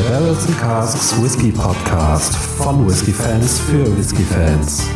Der 0.00 0.08
Barrels 0.08 0.46
and 0.46 0.58
Casks 0.58 1.22
Whisky 1.22 1.52
Podcast 1.52 2.34
von 2.34 2.88
Whisky 2.88 3.12
Fans 3.12 3.60
für 3.60 3.84
Whisky 3.98 4.22
Fans. 4.22 4.88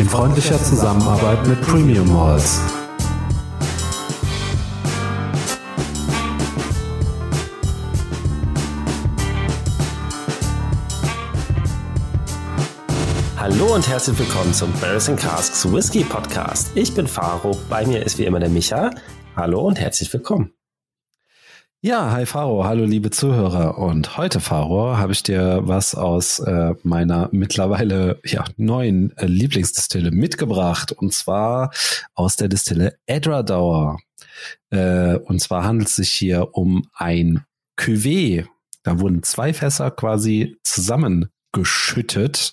In 0.00 0.08
freundlicher 0.08 0.60
Zusammenarbeit 0.60 1.46
mit 1.46 1.60
Premium 1.60 2.12
Malls. 2.12 2.60
Hallo 13.36 13.72
und 13.76 13.88
herzlich 13.88 14.18
willkommen 14.18 14.52
zum 14.52 14.72
Barrels 14.80 15.08
and 15.08 15.20
Casks 15.20 15.72
Whisky 15.72 16.02
Podcast. 16.02 16.72
Ich 16.74 16.92
bin 16.92 17.06
Faro, 17.06 17.56
bei 17.68 17.86
mir 17.86 18.04
ist 18.04 18.18
wie 18.18 18.24
immer 18.24 18.40
der 18.40 18.48
Micha. 18.48 18.90
Hallo 19.36 19.60
und 19.60 19.78
herzlich 19.78 20.12
willkommen. 20.12 20.52
Ja, 21.82 22.10
hi 22.10 22.26
Faro, 22.26 22.66
hallo 22.66 22.84
liebe 22.84 23.08
Zuhörer. 23.10 23.78
Und 23.78 24.18
heute, 24.18 24.38
Faro, 24.40 24.98
habe 24.98 25.12
ich 25.14 25.22
dir 25.22 25.60
was 25.62 25.94
aus 25.94 26.38
äh, 26.40 26.74
meiner 26.82 27.30
mittlerweile 27.32 28.20
ja, 28.22 28.44
neuen 28.58 29.16
äh, 29.16 29.24
Lieblingsdistille 29.24 30.10
mitgebracht. 30.10 30.92
Und 30.92 31.14
zwar 31.14 31.70
aus 32.12 32.36
der 32.36 32.48
Distille 32.48 32.98
Edradauer. 33.06 33.98
Äh, 34.68 35.16
und 35.20 35.40
zwar 35.40 35.64
handelt 35.64 35.88
es 35.88 35.96
sich 35.96 36.10
hier 36.10 36.50
um 36.52 36.86
ein 36.92 37.46
Cuvée. 37.78 38.44
Da 38.82 39.00
wurden 39.00 39.22
zwei 39.22 39.54
Fässer 39.54 39.90
quasi 39.90 40.58
zusammengeschüttet. 40.62 42.52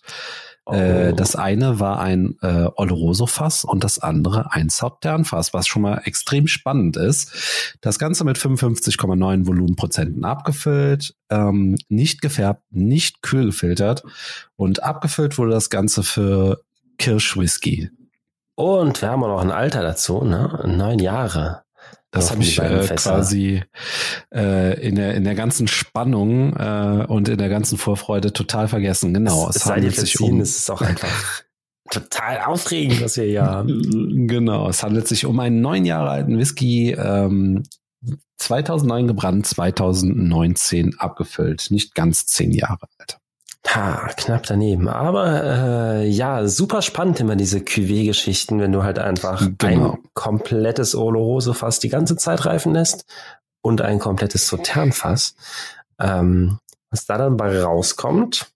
Äh, 0.71 1.12
oh. 1.12 1.16
das 1.16 1.35
eine 1.35 1.80
war 1.80 1.99
ein 1.99 2.38
äh, 2.41 2.67
Oloroso-Fass 2.75 3.63
und 3.63 3.84
das 3.84 3.99
andere 3.99 4.52
ein 4.52 4.69
Sautern-Fass, 4.69 5.53
was 5.53 5.67
schon 5.67 5.81
mal 5.81 6.02
extrem 6.05 6.47
spannend 6.47 6.97
ist. 6.97 7.78
Das 7.81 8.00
Ganze 8.00 8.23
mit 8.23 8.38
55,9 8.38 9.47
Volumenprozenten 9.47 10.25
abgefüllt, 10.25 11.16
ähm, 11.30 11.78
nicht 11.89 12.22
gefärbt, 12.22 12.64
nicht 12.72 13.22
kühl 13.22 13.47
gefiltert 13.47 14.03
und 14.56 14.83
abgefüllt 14.83 15.38
wurde 15.38 15.52
das 15.52 15.69
Ganze 15.69 16.03
für 16.03 16.61
Kirschwhisky. 16.97 17.89
Und 18.56 19.02
wir 19.02 19.09
haben 19.09 19.23
auch 19.23 19.28
noch 19.28 19.41
ein 19.41 19.52
Alter 19.52 19.84
dazu, 19.84 20.23
ne? 20.23 20.63
Neun 20.66 20.97
Jahre. 21.00 21.61
Das 22.11 22.31
habe 22.31 22.41
ich 22.41 22.57
äh, 22.57 22.88
quasi 22.95 23.63
äh, 24.33 24.80
in, 24.81 24.95
der, 24.95 25.13
in 25.16 25.23
der 25.23 25.35
ganzen 25.35 25.67
Spannung 25.67 26.55
äh, 26.55 27.05
und 27.07 27.27
in 27.27 27.38
der 27.38 27.49
ganzen 27.49 27.77
Vorfreude 27.77 28.31
total 28.31 28.67
vergessen. 28.67 29.13
Genau. 29.13 29.49
Es, 29.49 29.57
es 29.57 29.66
handelt 29.66 29.95
sich 29.95 30.19
um. 30.21 30.39
Es 30.39 30.57
ist 30.57 30.71
auch 30.71 30.81
einfach 30.81 31.44
total 31.91 32.41
aufregend, 32.45 33.03
was 33.03 33.17
wir 33.17 33.25
hier 33.25 33.44
haben. 33.45 34.27
Genau. 34.27 34.69
Es 34.69 34.83
handelt 34.83 35.07
sich 35.07 35.25
um 35.25 35.39
einen 35.39 35.61
neun 35.61 35.85
Jahre 35.85 36.09
alten 36.09 36.38
Whisky, 36.38 36.91
ähm, 36.91 37.63
2009 38.38 39.07
gebrannt, 39.07 39.45
2019 39.45 40.99
abgefüllt. 40.99 41.67
Nicht 41.72 41.94
ganz 41.94 42.25
zehn 42.25 42.51
Jahre 42.51 42.88
alt. 42.99 43.19
Ha, 43.67 44.09
knapp 44.15 44.43
daneben. 44.43 44.87
Aber 44.87 45.43
äh, 45.43 46.07
ja, 46.07 46.47
super 46.47 46.81
spannend 46.81 47.19
immer 47.19 47.35
diese 47.35 47.59
Cuvée-Geschichten, 47.59 48.59
wenn 48.59 48.71
du 48.71 48.83
halt 48.83 48.97
einfach 48.97 49.45
genau. 49.57 49.91
ein 49.91 49.97
komplettes 50.13 50.95
Oloroso-Fass 50.95 51.79
die 51.79 51.89
ganze 51.89 52.15
Zeit 52.15 52.45
reifen 52.45 52.73
lässt 52.73 53.05
und 53.61 53.81
ein 53.81 53.99
komplettes 53.99 54.47
Sautern-Fass. 54.47 55.35
Ähm, 55.99 56.59
was 56.89 57.05
da 57.05 57.17
dann 57.17 57.35
bei 57.38 57.61
rauskommt. 57.61 58.51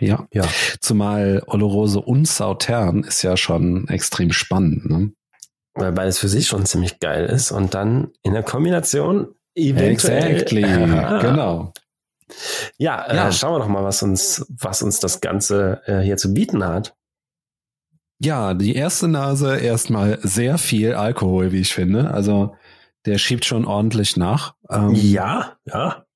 Ja, 0.00 0.26
ja. 0.32 0.44
Zumal 0.80 1.42
Oloroso 1.46 2.00
und 2.00 2.26
Sautern 2.26 3.04
ist 3.04 3.22
ja 3.22 3.36
schon 3.36 3.86
extrem 3.88 4.32
spannend, 4.32 4.88
ne? 4.88 5.12
Weil 5.74 5.92
beides 5.92 6.18
für 6.18 6.28
sich 6.28 6.48
schon 6.48 6.66
ziemlich 6.66 6.98
geil 7.00 7.26
ist 7.26 7.50
und 7.50 7.74
dann 7.74 8.10
in 8.22 8.32
der 8.32 8.42
Kombination 8.42 9.34
eventuell. 9.54 10.32
Exactly, 10.32 10.62
genau. 11.20 11.72
Ja, 12.78 13.06
ja. 13.12 13.28
Äh, 13.28 13.32
schauen 13.32 13.54
wir 13.54 13.58
doch 13.60 13.68
mal, 13.68 13.84
was 13.84 14.02
uns, 14.02 14.46
was 14.48 14.82
uns 14.82 15.00
das 15.00 15.20
Ganze 15.20 15.82
äh, 15.86 16.00
hier 16.00 16.16
zu 16.16 16.32
bieten 16.32 16.64
hat. 16.64 16.94
Ja, 18.20 18.54
die 18.54 18.76
erste 18.76 19.08
Nase 19.08 19.58
erstmal 19.58 20.18
sehr 20.22 20.58
viel 20.58 20.94
Alkohol, 20.94 21.50
wie 21.50 21.60
ich 21.60 21.74
finde. 21.74 22.12
Also 22.12 22.54
der 23.04 23.18
schiebt 23.18 23.44
schon 23.44 23.64
ordentlich 23.64 24.16
nach. 24.16 24.54
Ähm, 24.70 24.94
ja, 24.94 25.56
ja. 25.64 26.06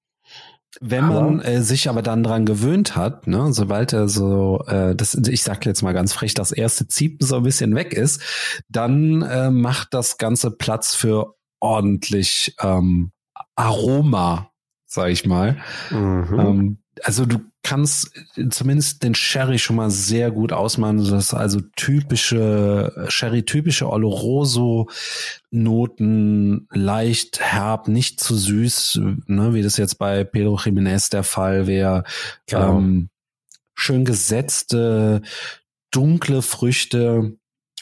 Wenn 0.81 1.07
man 1.07 1.41
äh, 1.41 1.63
sich 1.63 1.89
aber 1.89 2.03
dann 2.03 2.23
dran 2.23 2.45
gewöhnt 2.45 2.97
hat, 2.97 3.27
ne, 3.27 3.53
sobald 3.53 3.93
er 3.93 4.09
so, 4.09 4.63
äh, 4.67 4.95
das, 4.95 5.15
ich 5.15 5.43
sag 5.43 5.65
jetzt 5.65 5.83
mal 5.83 5.95
ganz 5.95 6.13
frech, 6.13 6.35
das 6.35 6.53
erste 6.53 6.87
Ziepen 6.87 7.27
so 7.27 7.37
ein 7.37 7.43
bisschen 7.43 7.75
weg 7.75 7.95
ist, 7.95 8.21
dann 8.69 9.23
äh, 9.23 9.51
macht 9.51 9.95
das 9.95 10.19
Ganze 10.19 10.51
Platz 10.51 10.95
für 10.95 11.35
ordentlich 11.61 12.55
ähm, 12.61 13.11
Aroma 13.57 14.51
sag 14.87 15.11
ich 15.11 15.27
mal. 15.27 15.57
Mhm. 15.91 16.39
Ähm, 16.39 16.79
also 17.03 17.27
du 17.27 17.41
kannst 17.63 18.13
zumindest 18.51 19.03
den 19.03 19.15
Sherry 19.15 19.59
schon 19.59 19.77
mal 19.77 19.91
sehr 19.91 20.31
gut 20.31 20.53
ausmachen. 20.53 20.99
Das 20.99 21.11
ist 21.11 21.35
also 21.35 21.61
typische 21.75 23.07
Sherry-typische 23.09 23.91
Oloroso 23.91 24.89
Noten, 25.51 26.69
leicht 26.71 27.41
herb, 27.41 27.89
nicht 27.89 28.21
zu 28.21 28.37
süß, 28.37 29.01
ne, 29.27 29.53
wie 29.53 29.63
das 29.63 29.77
jetzt 29.77 29.99
bei 29.99 30.25
Pedro 30.25 30.57
Jiménez 30.57 31.11
der 31.11 31.25
Fall 31.25 31.67
wäre. 31.67 32.05
Genau. 32.47 32.79
Ähm, 32.79 33.09
schön 33.75 34.05
gesetzte, 34.05 35.23
dunkle 35.91 36.43
Früchte. 36.43 37.37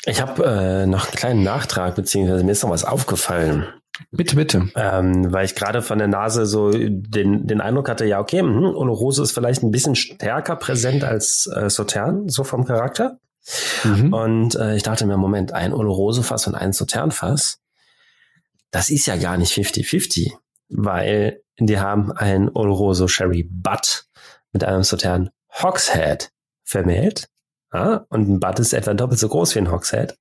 Ich 0.07 0.21
habe 0.21 0.45
äh, 0.45 0.87
noch 0.87 1.07
einen 1.07 1.17
kleinen 1.17 1.43
Nachtrag, 1.43 1.95
beziehungsweise 1.95 2.43
mir 2.43 2.53
ist 2.53 2.63
noch 2.63 2.71
was 2.71 2.85
aufgefallen. 2.85 3.67
Bitte, 4.11 4.37
bitte. 4.37 4.69
Ähm, 4.75 5.33
weil 5.33 5.45
ich 5.45 5.55
gerade 5.55 5.83
von 5.83 5.99
der 5.99 6.09
Nase 6.09 6.47
so 6.47 6.71
den, 6.71 7.47
den 7.47 7.61
Eindruck 7.61 7.89
hatte, 7.89 8.05
ja, 8.05 8.21
okay, 8.21 8.43
mh, 8.43 8.71
Oloroso 8.71 9.23
ist 9.23 9.33
vielleicht 9.33 9.63
ein 9.63 9.71
bisschen 9.71 9.95
stärker 9.95 10.57
präsent 10.57 11.05
als 11.05 11.49
äh, 11.55 11.71
Sautern, 11.71 12.29
so 12.29 12.45
vom 12.45 12.65
Charakter. 12.65 13.19
Mhm. 13.85 14.13
Und 14.13 14.55
äh, 14.57 14.75
ich 14.77 14.83
dachte 14.83 15.07
mir, 15.07 15.17
Moment, 15.17 15.53
ein 15.53 15.73
Oloroso-Fass 15.73 16.47
und 16.47 16.55
ein 16.55 16.73
Sautern-Fass, 16.73 17.59
das 18.71 18.91
ist 18.91 19.07
ja 19.07 19.17
gar 19.17 19.37
nicht 19.37 19.53
50-50, 19.53 20.33
weil 20.69 21.43
die 21.59 21.79
haben 21.79 22.11
ein 22.11 22.51
Oloroso 22.53 23.07
Sherry 23.07 23.49
Butt 23.49 24.07
mit 24.53 24.65
einem 24.65 24.83
Sautern 24.83 25.31
Hogshead 25.63 26.31
vermählt. 26.65 27.29
Ja, 27.73 28.07
und 28.09 28.29
ein 28.29 28.41
Butt 28.41 28.59
ist 28.59 28.73
etwa 28.73 28.95
doppelt 28.95 29.21
so 29.21 29.29
groß 29.29 29.55
wie 29.55 29.61
ein 29.61 29.71
Hogshead 29.71 30.17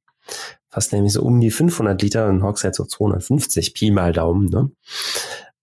fast 0.74 0.92
nämlich 0.92 1.14
so 1.14 1.22
um 1.22 1.40
die 1.40 1.52
500 1.52 2.02
Liter 2.02 2.28
und 2.28 2.42
Hogshead 2.42 2.74
so 2.74 2.84
250 2.84 3.76
Pi 3.76 3.92
mal 3.92 4.12
Daumen, 4.12 4.50
ne? 4.50 4.72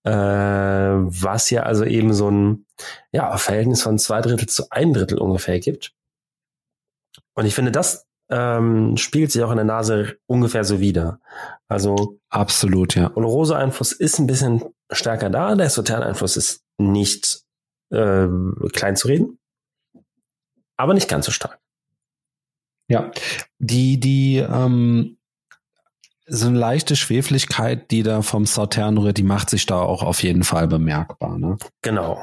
Äh, 0.04 0.12
was 0.12 1.50
ja 1.50 1.65
also 1.65 1.84
eben 1.84 2.15
so 2.15 2.31
ein 2.31 2.65
ja, 3.12 3.37
Verhältnis 3.37 3.82
von 3.82 3.98
zwei 3.98 4.21
Drittel 4.21 4.48
zu 4.48 4.71
ein 4.71 4.94
Drittel 4.94 5.19
ungefähr 5.19 5.59
gibt. 5.59 5.93
Und 7.34 7.44
ich 7.44 7.54
finde, 7.54 7.72
das 7.72 8.06
ähm, 8.31 8.97
spielt 8.97 9.32
sich 9.32 9.43
auch 9.43 9.50
in 9.50 9.56
der 9.56 9.65
Nase 9.65 10.16
ungefähr 10.26 10.62
so 10.62 10.78
wieder. 10.78 11.21
Also 11.69 12.21
absolut, 12.28 12.94
ja. 12.94 13.10
Oloroso-Einfluss 13.15 13.92
ist 13.92 14.21
ein 14.21 14.28
bisschen 14.28 14.62
stärker 14.92 15.28
da, 15.28 15.56
der 15.56 15.69
Sautern-Einfluss 15.69 16.37
ist 16.37 16.62
nicht 16.78 17.42
äh, 17.91 18.28
klein 18.72 18.94
zu 18.94 19.09
reden, 19.09 19.38
aber 20.77 20.94
nicht 20.94 21.09
ganz 21.09 21.27
so 21.27 21.32
stark. 21.32 21.59
Ja, 22.91 23.12
die, 23.61 24.01
die, 24.01 24.39
ähm, 24.39 25.17
so 26.27 26.49
eine 26.49 26.59
leichte 26.59 26.97
Schwefligkeit, 26.97 27.93
die 27.93 28.03
da 28.03 28.23
vom 28.23 28.47
Sautern 28.47 28.99
rührt, 28.99 29.17
die 29.17 29.23
macht 29.23 29.49
sich 29.49 29.65
da 29.65 29.77
auch 29.77 30.03
auf 30.03 30.25
jeden 30.25 30.43
Fall 30.43 30.67
bemerkbar, 30.67 31.39
ne? 31.39 31.56
Genau. 31.83 32.21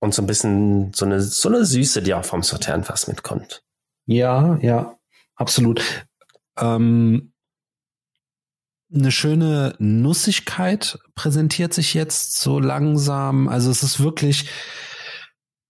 Und 0.00 0.12
so 0.12 0.20
ein 0.20 0.26
bisschen 0.26 0.92
so 0.92 1.06
eine, 1.06 1.22
so 1.22 1.48
eine 1.48 1.64
Süße, 1.64 2.02
die 2.02 2.12
auch 2.12 2.26
vom 2.26 2.42
Sautern 2.42 2.84
fast 2.84 3.08
mitkommt. 3.08 3.62
Ja, 4.04 4.58
ja, 4.60 4.98
absolut. 5.36 5.82
Ähm, 6.58 7.32
eine 8.94 9.12
schöne 9.12 9.74
Nussigkeit 9.78 10.98
präsentiert 11.14 11.72
sich 11.72 11.94
jetzt 11.94 12.38
so 12.38 12.60
langsam. 12.60 13.48
Also 13.48 13.70
es 13.70 13.82
ist 13.82 14.00
wirklich, 14.00 14.50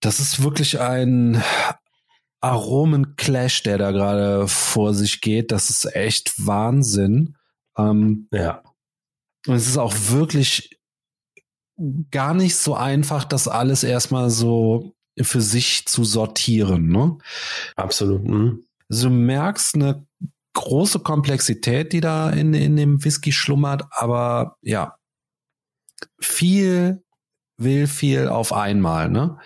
das 0.01 0.19
ist 0.19 0.43
wirklich 0.43 0.81
ein, 0.81 1.43
Aromenclash, 2.43 3.63
der 3.63 3.79
da 3.79 3.93
gerade 3.93 4.49
vor 4.49 4.95
sich 4.95 5.21
geht. 5.21 5.53
Das 5.53 5.71
ist 5.71 5.95
echt 5.95 6.35
Wahnsinn. 6.45 7.37
Ähm, 7.79 8.29
ja. 8.33 8.63
Und 9.47 9.55
es 9.55 9.69
ist 9.69 9.79
auch 9.79 9.95
wirklich 10.11 10.79
gar 12.11 12.35
nicht 12.35 12.57
so 12.57 12.75
einfach, 12.75 13.25
das 13.25 13.49
alles 13.49 13.85
erstmal 13.85 14.29
so 14.31 14.95
für 15.21 15.41
sich 15.41 15.87
zu 15.87 16.05
sortieren. 16.05 16.89
Ne? 16.89 17.17
Absolut. 17.77 18.25
Mhm. 18.25 18.65
Also 18.89 19.09
du 19.09 19.15
merkst 19.15 19.77
eine 19.77 20.07
große 20.55 21.01
Komplexität, 21.01 21.93
die 21.93 22.01
da 22.01 22.31
in, 22.31 22.55
in 22.55 22.77
dem 22.77 23.05
Whisky 23.05 23.33
schlummert, 23.33 23.85
aber 23.91 24.57
ja, 24.63 24.97
viel 26.21 27.03
will 27.57 27.87
viel 27.87 28.29
auf 28.29 28.53
einmal. 28.53 29.09
Ne? 29.09 29.39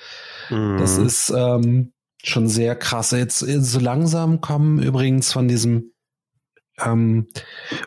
Mhm. 0.50 0.78
Das 0.78 0.96
ist 0.98 1.30
ähm, 1.30 1.92
schon 2.28 2.48
sehr 2.48 2.76
krass. 2.76 3.10
Jetzt 3.12 3.38
so 3.40 3.78
langsam 3.78 4.40
kommen 4.40 4.82
übrigens 4.82 5.32
von 5.32 5.48
diesem 5.48 5.92
ähm, 6.78 7.28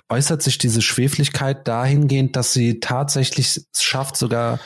äußert 0.09 0.41
sich 0.41 0.57
diese 0.57 0.81
Schwefligkeit 0.81 1.67
dahingehend, 1.67 2.35
dass 2.35 2.53
sie 2.53 2.79
tatsächlich 2.79 3.61
schafft, 3.77 4.17
sogar 4.17 4.59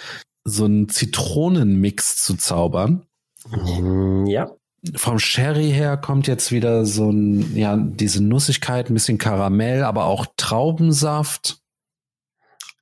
so 0.46 0.66
einen 0.66 0.90
Zitronenmix 0.90 2.24
zu 2.24 2.36
zaubern. 2.36 3.06
Mm, 3.50 4.26
Ja. 4.28 4.52
Vom 4.96 5.18
Sherry 5.18 5.72
her 5.72 5.96
kommt 5.96 6.28
jetzt 6.28 6.52
wieder 6.52 6.86
so 6.86 7.10
ein, 7.10 7.56
ja, 7.56 7.78
diese 7.78 8.22
Nussigkeit, 8.22 8.90
ein 8.90 8.94
bisschen 8.94 9.18
Karamell, 9.18 9.84
aber 9.84 10.06
auch 10.06 10.26
Traubensaft. 10.36 11.60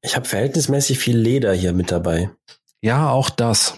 Ich 0.02 0.16
habe 0.16 0.28
verhältnismäßig 0.28 0.98
viel 0.98 1.16
Leder 1.16 1.54
hier 1.54 1.74
mit 1.74 1.92
dabei. 1.92 2.32
Ja, 2.82 3.12
auch 3.12 3.30
das. 3.30 3.78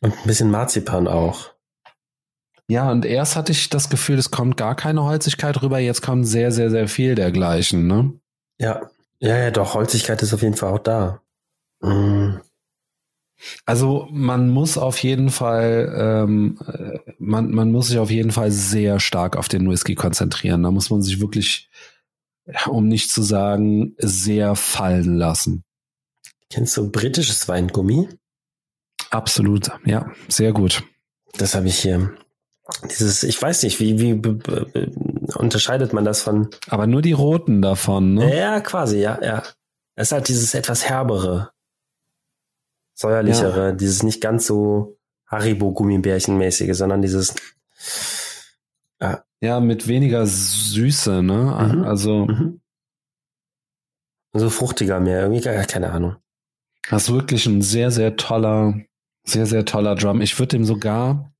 Und 0.00 0.14
ein 0.14 0.26
bisschen 0.26 0.50
Marzipan 0.50 1.06
auch. 1.06 1.50
Ja, 2.68 2.90
und 2.90 3.04
erst 3.04 3.36
hatte 3.36 3.52
ich 3.52 3.70
das 3.70 3.90
Gefühl, 3.90 4.18
es 4.18 4.30
kommt 4.30 4.56
gar 4.56 4.74
keine 4.74 5.04
Holzigkeit 5.04 5.62
rüber, 5.62 5.78
jetzt 5.78 6.02
kommt 6.02 6.26
sehr, 6.26 6.50
sehr, 6.50 6.70
sehr 6.70 6.88
viel 6.88 7.14
dergleichen, 7.14 7.86
ne? 7.86 8.12
Ja. 8.58 8.90
Ja, 9.18 9.36
ja, 9.38 9.50
doch, 9.50 9.74
Holzigkeit 9.74 10.22
ist 10.22 10.34
auf 10.34 10.42
jeden 10.42 10.56
Fall 10.56 10.72
auch 10.72 10.78
da. 10.78 11.22
Mm. 11.80 12.38
Also 13.64 14.08
man 14.10 14.48
muss 14.48 14.78
auf 14.78 15.02
jeden 15.02 15.30
Fall, 15.30 15.94
ähm, 15.96 16.58
äh, 16.66 16.98
man, 17.18 17.50
man 17.50 17.70
muss 17.70 17.88
sich 17.88 17.98
auf 17.98 18.10
jeden 18.10 18.32
Fall 18.32 18.50
sehr 18.50 18.98
stark 18.98 19.36
auf 19.36 19.48
den 19.48 19.70
Whisky 19.70 19.94
konzentrieren. 19.94 20.62
Da 20.62 20.70
muss 20.70 20.90
man 20.90 21.02
sich 21.02 21.20
wirklich, 21.20 21.70
um 22.66 22.88
nicht 22.88 23.10
zu 23.10 23.22
sagen, 23.22 23.94
sehr 23.98 24.54
fallen 24.56 25.16
lassen. 25.16 25.64
Kennst 26.50 26.76
du 26.76 26.90
britisches 26.90 27.48
Weingummi? 27.48 28.08
Absolut, 29.10 29.70
ja, 29.84 30.10
sehr 30.28 30.52
gut. 30.52 30.82
Das 31.34 31.54
habe 31.54 31.68
ich 31.68 31.78
hier. 31.78 32.16
Dieses, 32.90 33.22
ich 33.22 33.40
weiß 33.40 33.62
nicht, 33.62 33.78
wie, 33.80 34.00
wie 34.00 34.12
unterscheidet 35.36 35.92
man 35.92 36.04
das 36.04 36.22
von? 36.22 36.48
Aber 36.68 36.86
nur 36.86 37.00
die 37.02 37.12
roten 37.12 37.62
davon, 37.62 38.14
ne? 38.14 38.36
Ja, 38.36 38.60
quasi, 38.60 38.98
ja, 38.98 39.18
ja. 39.22 39.42
Es 39.94 40.08
ist 40.08 40.12
halt 40.12 40.28
dieses 40.28 40.52
etwas 40.54 40.84
herbere, 40.84 41.50
säuerlichere, 42.94 43.74
dieses 43.74 44.02
nicht 44.02 44.20
ganz 44.20 44.46
so 44.46 44.98
Haribo-Gummibärchen-mäßige, 45.30 46.74
sondern 46.74 47.02
dieses, 47.02 47.34
Ja, 49.40 49.60
mit 49.60 49.86
weniger 49.86 50.26
Süße, 50.26 51.22
ne? 51.22 51.72
Mhm. 51.74 51.84
Also 51.84 52.26
mhm. 52.26 52.60
so 54.32 54.50
fruchtiger 54.50 54.98
mehr, 54.98 55.20
irgendwie, 55.22 55.40
gar- 55.42 55.54
keine 55.66 55.92
Ahnung. 55.92 56.16
das 56.90 57.04
ist 57.04 57.12
wirklich 57.14 57.46
ein 57.46 57.62
sehr, 57.62 57.90
sehr 57.90 58.16
toller, 58.16 58.74
sehr, 59.24 59.46
sehr 59.46 59.64
toller 59.64 59.94
Drum. 59.94 60.20
Ich 60.20 60.38
würde 60.38 60.56
dem 60.56 60.64
sogar, 60.64 61.32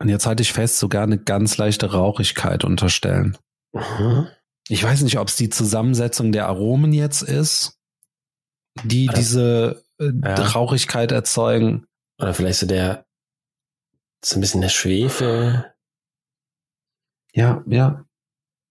und 0.00 0.08
jetzt 0.08 0.26
halte 0.26 0.42
ich 0.42 0.52
fest, 0.52 0.78
sogar 0.78 1.02
eine 1.02 1.18
ganz 1.18 1.58
leichte 1.58 1.92
Rauchigkeit 1.92 2.64
unterstellen. 2.64 3.36
Mhm. 3.72 4.28
Ich 4.68 4.82
weiß 4.82 5.02
nicht, 5.02 5.18
ob 5.18 5.28
es 5.28 5.36
die 5.36 5.50
Zusammensetzung 5.50 6.32
der 6.32 6.46
Aromen 6.46 6.92
jetzt 6.92 7.22
ist, 7.22 7.78
die 8.84 9.06
Äh, 9.06 9.14
diese 9.14 9.84
äh, 9.98 10.10
ja. 10.24 10.34
Rauchigkeit 10.34 11.12
erzeugen. 11.12 11.86
Oder 12.18 12.34
vielleicht 12.34 12.60
so 12.60 12.66
der, 12.66 13.04
so 14.24 14.36
ein 14.36 14.40
bisschen 14.40 14.62
der 14.62 14.68
Schwefel. 14.70 15.72
Ja, 17.32 17.62
ja. 17.66 18.04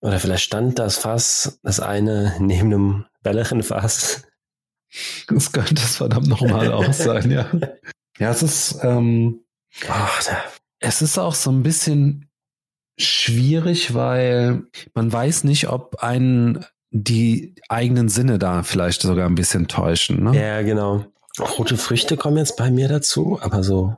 Oder 0.02 0.20
vielleicht 0.20 0.44
stand 0.44 0.80
das 0.80 0.98
Fass, 0.98 1.60
das 1.64 1.80
eine 1.80 2.36
neben 2.40 2.74
einem 2.74 3.06
Bellerin-Fass. 3.22 4.24
Das 5.28 5.52
könnte 5.52 5.76
es 5.76 5.98
verdammt 5.98 6.28
nochmal 6.28 6.72
auch 6.74 6.92
sein, 6.94 7.30
ja. 7.30 7.52
Ja, 8.18 8.31
es 8.31 8.42
ist, 8.42 8.80
ähm, 8.81 9.46
Ach, 9.88 10.24
da, 10.24 10.44
es 10.80 11.02
ist 11.02 11.18
auch 11.18 11.36
so 11.36 11.52
ein 11.52 11.64
bisschen 11.64 12.30
schwierig, 12.98 13.94
weil 13.94 14.64
man 14.94 15.12
weiß 15.12 15.44
nicht, 15.46 15.70
ob 15.70 16.04
einen 16.04 16.66
die 16.92 17.56
eigenen 17.70 18.10
Sinne 18.10 18.40
da 18.40 18.64
vielleicht 18.64 19.02
sogar 19.02 19.28
ein 19.28 19.36
bisschen 19.36 19.68
täuschen. 19.68 20.24
Ne? 20.24 20.40
ja, 20.40 20.62
genau. 20.62 21.06
Rote 21.40 21.78
Früchte 21.78 22.18
kommen 22.18 22.38
jetzt 22.38 22.58
bei 22.58 22.72
mir 22.72 22.88
dazu, 22.88 23.40
aber 23.42 23.64
so 23.64 23.96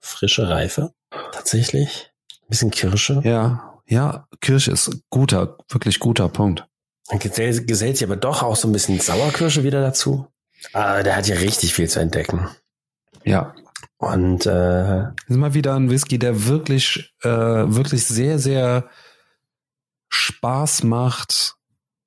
frische 0.00 0.48
Reife. 0.48 0.94
Tatsächlich. 1.32 2.10
Ein 2.42 2.48
bisschen 2.48 2.70
Kirsche. 2.70 3.20
Ja, 3.24 3.80
ja, 3.86 4.28
Kirsche 4.40 4.70
ist 4.70 5.02
guter, 5.10 5.58
wirklich 5.68 5.98
guter 5.98 6.28
Punkt. 6.28 6.66
Dann 7.08 7.18
gesellt, 7.18 7.66
gesellt 7.66 7.96
sich 7.96 8.06
aber 8.06 8.16
doch 8.16 8.42
auch 8.42 8.56
so 8.56 8.68
ein 8.68 8.72
bisschen 8.72 9.00
Sauerkirsche 9.00 9.64
wieder 9.64 9.82
dazu. 9.82 10.28
Ah, 10.72 11.02
der 11.02 11.16
hat 11.16 11.26
ja 11.26 11.36
richtig 11.36 11.74
viel 11.74 11.88
zu 11.88 12.00
entdecken. 12.00 12.48
Ja, 13.24 13.54
Und 14.00 14.46
äh, 14.46 14.50
Das 14.50 15.12
ist 15.28 15.36
mal 15.36 15.52
wieder 15.52 15.74
ein 15.74 15.90
Whisky, 15.90 16.18
der 16.18 16.46
wirklich, 16.46 17.12
äh, 17.22 17.28
wirklich 17.28 18.06
sehr, 18.06 18.38
sehr 18.38 18.88
Spaß 20.08 20.84
macht 20.84 21.56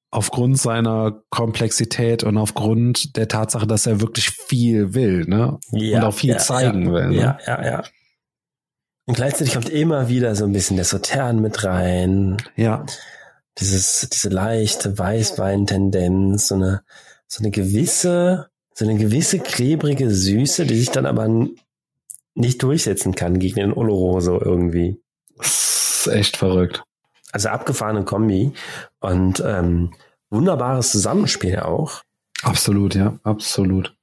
aufgrund 0.09 0.59
seiner 0.59 1.21
Komplexität 1.29 2.23
und 2.23 2.37
aufgrund 2.37 3.15
der 3.15 3.27
Tatsache, 3.27 3.67
dass 3.67 3.85
er 3.85 4.01
wirklich 4.01 4.31
viel 4.31 4.95
will, 4.95 5.25
ne? 5.25 5.59
ja, 5.71 5.99
und 5.99 6.03
auch 6.05 6.13
viel 6.15 6.31
ja, 6.31 6.37
zeigen 6.39 6.87
ja, 6.87 6.91
will. 6.93 7.09
Ne? 7.09 7.15
Ja, 7.15 7.37
ja, 7.45 7.65
ja. 7.65 7.83
Und 9.05 9.15
gleichzeitig 9.15 9.53
kommt 9.53 9.69
immer 9.69 10.09
wieder 10.09 10.35
so 10.35 10.45
ein 10.45 10.51
bisschen 10.51 10.77
der 10.77 10.85
Sautern 10.85 11.41
mit 11.41 11.63
rein. 11.63 12.37
ja, 12.55 12.85
Dieses, 13.59 14.09
diese 14.11 14.29
leichte 14.29 14.97
Weißwein-Tendenz, 14.97 16.47
so 16.47 16.55
eine, 16.55 16.81
so 17.27 17.43
eine 17.43 17.51
gewisse, 17.51 18.47
so 18.73 18.85
eine 18.85 18.97
gewisse 18.97 19.37
klebrige 19.37 20.09
Süße, 20.09 20.65
die 20.65 20.75
sich 20.75 20.89
dann 20.89 21.05
aber 21.05 21.27
nicht 22.35 22.61
durchsetzen 22.63 23.15
kann 23.15 23.39
gegen 23.39 23.55
den 23.55 23.73
Oloroso 23.73 24.39
irgendwie. 24.41 24.99
das 25.37 26.05
ist 26.05 26.13
echt 26.13 26.37
verrückt. 26.37 26.83
Also 27.31 27.49
abgefahrene 27.49 28.03
Kombi 28.05 28.53
und 28.99 29.41
ähm, 29.45 29.93
wunderbares 30.29 30.91
Zusammenspiel 30.91 31.59
auch. 31.59 32.03
Absolut, 32.43 32.95
ja, 32.95 33.17
absolut. 33.23 33.95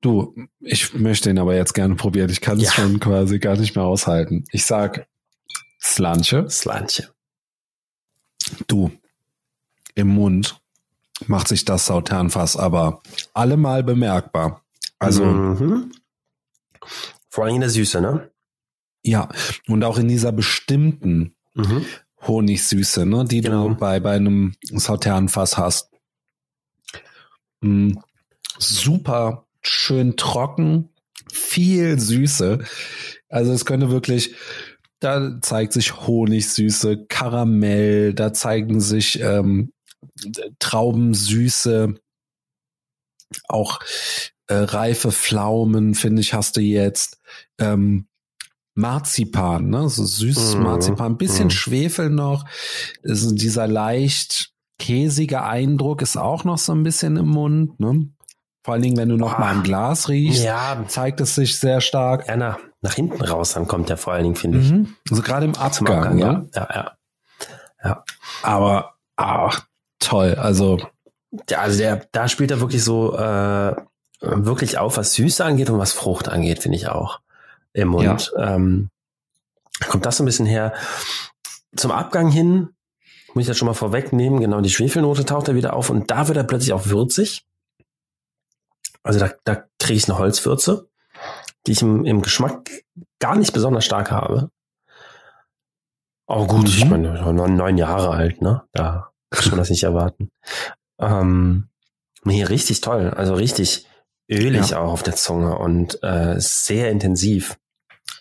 Du, 0.00 0.34
ich 0.60 0.94
möchte 0.94 1.30
ihn 1.30 1.38
aber 1.38 1.54
jetzt 1.54 1.72
gerne 1.74 1.94
probieren. 1.94 2.28
Ich 2.30 2.40
kann 2.40 2.58
es 2.58 2.64
Ja. 2.64 2.72
schon 2.72 3.00
quasi 3.00 3.38
gar 3.38 3.56
nicht 3.56 3.74
mehr 3.76 3.84
aushalten. 3.84 4.44
Ich 4.52 4.66
sag 4.66 5.06
Slanche. 5.82 6.48
Slantje. 6.50 7.08
Du, 8.66 8.90
im 9.94 10.08
Mund 10.08 10.60
macht 11.26 11.48
sich 11.48 11.64
das 11.64 11.86
Sauternfass 11.86 12.56
aber 12.56 13.00
allemal 13.32 13.82
bemerkbar. 13.82 14.62
Also, 14.98 15.24
mhm. 15.24 15.92
Vor 17.36 17.44
allem 17.44 17.56
in 17.56 17.60
der 17.60 17.68
Süße, 17.70 18.00
ne? 18.00 18.30
ja, 19.04 19.28
und 19.68 19.84
auch 19.84 19.98
in 19.98 20.08
dieser 20.08 20.32
bestimmten 20.32 21.36
Mhm. 21.54 21.84
Honigsüße, 22.22 23.04
ne, 23.04 23.26
die 23.26 23.42
Genau. 23.42 23.68
du 23.68 23.74
bei, 23.76 24.00
bei 24.00 24.16
einem 24.16 24.54
Sauternfass 24.62 25.58
hast. 25.58 25.90
Mm, 27.60 27.92
super 28.58 29.46
schön 29.60 30.16
trocken, 30.16 30.88
viel 31.30 31.98
Süße. 32.00 32.64
Also 33.28 33.52
es 33.52 33.66
könnte 33.66 33.90
wirklich, 33.90 34.34
da 34.98 35.38
zeigt 35.42 35.74
sich 35.74 35.94
Honigsüße, 36.06 37.04
Karamell, 37.06 38.14
da 38.14 38.32
zeigen 38.32 38.80
sich 38.80 39.20
ähm, 39.20 39.72
Traubensüße, 40.58 41.94
auch 43.48 43.80
äh, 44.48 44.54
reife 44.54 45.10
Pflaumen, 45.12 45.94
finde 45.94 46.20
ich, 46.22 46.34
hast 46.34 46.56
du 46.56 46.60
jetzt. 46.60 47.18
Ähm, 47.58 48.06
Marzipan, 48.74 49.70
ne? 49.70 49.88
So 49.88 50.04
süßes 50.04 50.56
Mhm. 50.56 50.62
Marzipan, 50.62 51.12
ein 51.12 51.16
bisschen 51.16 51.46
Mhm. 51.46 51.50
Schwefel 51.50 52.10
noch. 52.10 52.44
Also 53.04 53.34
dieser 53.34 53.66
leicht 53.66 54.50
käsige 54.78 55.42
Eindruck 55.42 56.02
ist 56.02 56.16
auch 56.18 56.44
noch 56.44 56.58
so 56.58 56.72
ein 56.72 56.82
bisschen 56.82 57.16
im 57.16 57.28
Mund, 57.28 57.80
ne? 57.80 58.08
Vor 58.64 58.74
allen 58.74 58.82
Dingen, 58.82 58.96
wenn 58.98 59.08
du 59.08 59.16
noch 59.16 59.34
Ah. 59.34 59.40
mal 59.40 59.54
im 59.54 59.62
Glas 59.62 60.08
riechst, 60.10 60.44
Ja, 60.44 60.84
zeigt 60.88 61.20
es 61.22 61.34
sich 61.36 61.58
sehr 61.58 61.80
stark. 61.80 62.28
ja 62.28 62.36
nach, 62.36 62.58
nach 62.82 62.92
hinten 62.94 63.22
raus 63.22 63.54
dann 63.54 63.66
kommt 63.66 63.88
der 63.88 63.96
vor 63.96 64.12
allen 64.12 64.24
Dingen, 64.24 64.36
finde 64.36 64.58
ich. 64.58 64.70
Mhm. 64.70 64.94
Also 65.10 65.22
gerade 65.22 65.46
im 65.46 65.54
Abgang, 65.54 65.96
Abgang, 65.96 66.16
ne? 66.16 66.48
ja. 66.54 66.68
ja, 66.74 66.96
ja. 67.82 68.04
Aber 68.42 68.94
ach, 69.16 69.66
toll. 70.00 70.34
Also 70.34 70.78
Ja, 71.48 71.60
also 71.60 71.78
der, 71.78 72.06
da 72.12 72.28
spielt 72.28 72.50
er 72.50 72.60
wirklich 72.60 72.84
so 72.84 73.16
äh, 73.16 73.74
wirklich 74.20 74.78
auf, 74.78 74.96
was 74.96 75.14
Süße 75.14 75.44
angeht 75.44 75.70
und 75.70 75.78
was 75.78 75.92
Frucht 75.92 76.28
angeht, 76.28 76.62
finde 76.62 76.78
ich 76.78 76.88
auch 76.88 77.20
im 77.72 77.88
Mund. 77.88 78.32
Ähm, 78.38 78.90
kommt 79.88 80.06
das 80.06 80.16
so 80.16 80.22
ein 80.22 80.26
bisschen 80.26 80.46
her. 80.46 80.72
Zum 81.76 81.90
Abgang 81.90 82.30
hin 82.30 82.70
muss 83.34 83.42
ich 83.42 83.48
das 83.48 83.58
schon 83.58 83.66
mal 83.66 83.74
vorwegnehmen. 83.74 84.40
Genau, 84.40 84.60
die 84.62 84.70
Schwefelnote 84.70 85.24
taucht 85.26 85.48
da 85.48 85.54
wieder 85.54 85.74
auf 85.74 85.90
und 85.90 86.10
da 86.10 86.26
wird 86.28 86.38
er 86.38 86.44
plötzlich 86.44 86.72
auch 86.72 86.86
würzig. 86.86 87.44
Also 89.02 89.18
da, 89.20 89.30
da 89.44 89.64
kriege 89.78 89.98
ich 89.98 90.08
eine 90.08 90.18
Holzwürze, 90.18 90.88
die 91.66 91.72
ich 91.72 91.82
im, 91.82 92.04
im 92.06 92.22
Geschmack 92.22 92.70
gar 93.18 93.36
nicht 93.36 93.52
besonders 93.52 93.84
stark 93.84 94.10
habe. 94.10 94.50
Aber 96.26 96.46
gut, 96.46 96.68
ich 96.68 96.84
Mhm. 96.84 96.90
meine, 96.90 97.32
neun, 97.32 97.54
neun 97.56 97.78
Jahre 97.78 98.10
alt, 98.10 98.40
ne? 98.42 98.62
Da 98.72 99.12
kann 99.30 99.50
man 99.50 99.58
das 99.58 99.70
nicht 99.70 99.84
erwarten. 99.84 100.30
Ähm, 100.98 101.68
nee, 102.24 102.42
richtig 102.42 102.80
toll. 102.80 103.10
Also 103.10 103.34
richtig 103.34 103.86
ölig 104.30 104.70
Ja. 104.70 104.80
auch 104.80 104.92
auf 104.92 105.02
der 105.02 105.14
Zunge 105.16 105.58
und 105.58 106.02
äh, 106.02 106.36
sehr 106.38 106.90
intensiv. 106.90 107.56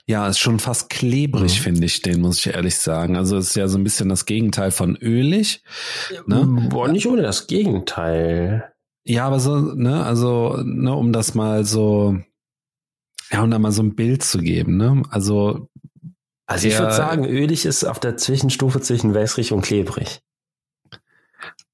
ja, 0.08 0.28
ist 0.28 0.38
schon 0.38 0.60
fast 0.60 0.90
klebrig, 0.92 1.58
Mhm. 1.60 1.64
finde 1.64 1.86
ich, 1.88 2.02
den 2.04 2.22
muss 2.22 2.38
ich 2.38 2.54
ehrlich 2.54 2.76
sagen. 2.78 3.16
Also 3.18 3.38
es 3.38 3.48
ist 3.50 3.56
ja 3.56 3.68
so 3.68 3.80
ein 3.80 3.84
bisschen 3.84 4.08
das 4.10 4.26
Gegenteil 4.26 4.70
von 4.70 4.96
ölig. 4.98 5.64
Ne? 6.28 6.68
Boah, 6.70 6.88
nicht 6.90 7.08
ohne 7.08 7.24
das 7.24 7.48
Gegenteil. 7.48 8.72
Ja, 9.04 9.26
aber 9.26 9.40
so, 9.40 9.56
ne, 9.60 10.04
also, 10.06 10.58
ne, 10.64 10.94
um 10.94 11.12
das 11.12 11.34
mal 11.34 11.66
so, 11.66 12.20
ja, 13.32 13.42
um 13.42 13.50
da 13.50 13.58
mal 13.58 13.72
so 13.72 13.82
ein 13.82 13.96
Bild 13.96 14.24
zu 14.24 14.38
geben, 14.40 14.78
ne? 14.78 15.02
Also. 15.10 15.70
Also 16.46 16.68
ich 16.68 16.78
würde 16.78 16.94
sagen, 16.94 17.26
ölig 17.26 17.66
ist 17.66 17.84
auf 17.84 18.00
der 18.00 18.16
Zwischenstufe 18.18 18.80
zwischen 18.82 19.16
wässrig 19.16 19.52
und 19.54 19.62
klebrig. 19.62 20.22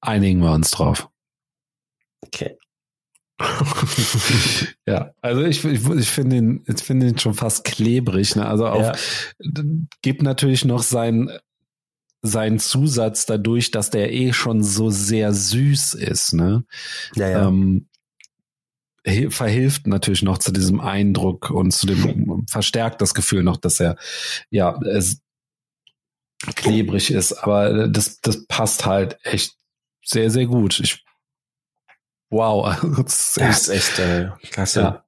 Einigen 0.00 0.40
wir 0.40 0.52
uns 0.52 0.70
drauf. 0.70 1.08
Okay. 2.22 2.56
ja, 4.86 5.12
also 5.20 5.42
ich, 5.42 5.64
ich, 5.64 5.88
ich 5.88 6.08
finde 6.08 6.36
ihn, 6.36 6.64
ich 6.66 6.82
finde 6.82 7.08
ihn 7.08 7.18
schon 7.18 7.34
fast 7.34 7.64
klebrig. 7.64 8.36
Ne? 8.36 8.46
Also 8.46 8.66
auch 8.66 8.80
ja. 8.80 8.94
gibt 10.02 10.22
natürlich 10.22 10.64
noch 10.64 10.82
sein 10.82 11.30
seinen 12.22 12.60
Zusatz 12.60 13.26
dadurch, 13.26 13.72
dass 13.72 13.90
der 13.90 14.12
eh 14.12 14.32
schon 14.32 14.62
so 14.62 14.90
sehr 14.90 15.34
süß 15.34 15.94
ist. 15.94 16.32
Ne? 16.32 16.64
Ja, 17.16 17.28
ja. 17.28 17.48
Ähm, 17.48 17.88
verhilft 19.30 19.88
natürlich 19.88 20.22
noch 20.22 20.38
zu 20.38 20.52
diesem 20.52 20.80
Eindruck 20.80 21.50
und 21.50 21.72
zu 21.72 21.88
dem 21.88 22.46
verstärkt 22.48 23.00
das 23.00 23.14
Gefühl 23.14 23.42
noch, 23.42 23.56
dass 23.56 23.80
er 23.80 23.96
ja 24.50 24.78
es 24.82 25.20
klebrig 26.54 27.10
ist. 27.10 27.32
Aber 27.32 27.88
das 27.88 28.20
das 28.20 28.46
passt 28.46 28.86
halt 28.86 29.18
echt 29.24 29.56
sehr 30.04 30.30
sehr 30.30 30.46
gut. 30.46 30.78
Ich 30.78 31.04
Wow, 32.32 32.74
das 33.04 33.36
ist 33.36 33.38
echt, 33.38 33.48
das 33.48 33.60
ist 33.60 33.68
echt 33.68 33.98
äh, 33.98 34.30
klasse. 34.50 34.80
Ja. 34.80 35.04